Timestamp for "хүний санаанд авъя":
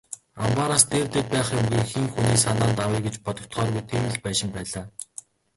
2.13-3.01